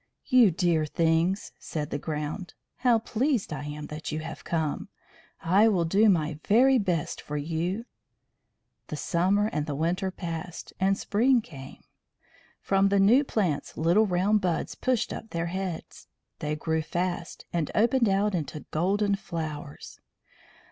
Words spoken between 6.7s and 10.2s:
best for you." The summer and the winter